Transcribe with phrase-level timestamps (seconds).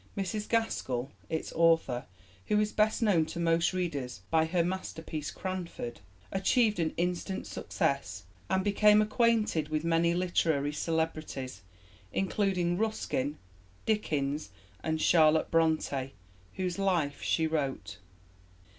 [0.17, 2.07] Mrs Gaskell, its author,
[2.47, 5.99] who is best known to most readers by her masterpiece Cranford,
[6.31, 11.61] achieved an instant success and became acquainted with many literary celebrities,
[12.11, 13.37] including Ruskin,
[13.85, 14.49] Dickens,
[14.83, 16.13] and Charlotte Bronte,
[16.55, 17.97] whose Life she wrote.